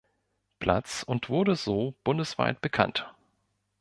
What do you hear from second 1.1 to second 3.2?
wurde so bundesweit bekannt.